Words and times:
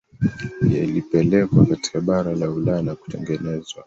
Yilipelekwa 0.69 1.65
katika 1.65 2.01
bara 2.01 2.35
la 2.35 2.49
Ulaya 2.51 2.81
na 2.81 2.95
kutengenezwa 2.95 3.79